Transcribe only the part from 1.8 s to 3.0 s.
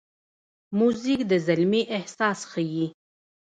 احساس ښيي.